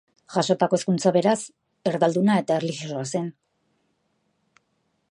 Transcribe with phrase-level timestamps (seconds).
[0.35, 1.35] Jasotako hezkuntza, beraz,
[1.91, 3.29] erdalduna eta erlijiosoa zen.